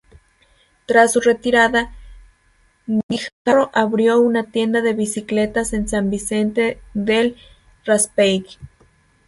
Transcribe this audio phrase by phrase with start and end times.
[0.87, 1.93] Tras su retirada,
[2.87, 7.37] Guijarro abrió una tienda de bicicletas en San Vicente del
[7.85, 8.57] Raspeig.